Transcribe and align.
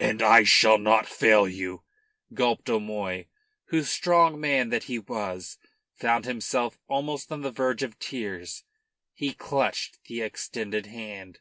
"And 0.00 0.22
I 0.22 0.42
shall 0.44 0.78
not 0.78 1.06
fail 1.06 1.46
you," 1.46 1.82
gulped 2.32 2.70
O'Moy, 2.70 3.26
who, 3.66 3.82
strong 3.82 4.40
man 4.40 4.70
that 4.70 4.84
he 4.84 4.98
was, 4.98 5.58
found 5.92 6.24
himself 6.24 6.78
almost 6.88 7.30
on 7.30 7.42
the 7.42 7.50
verge 7.52 7.82
of 7.82 7.98
tears. 7.98 8.64
He 9.12 9.34
clutched 9.34 10.02
the 10.06 10.22
extended 10.22 10.86
hand. 10.86 11.40